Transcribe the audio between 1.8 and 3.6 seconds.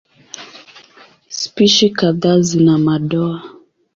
kadhaa zina madoa.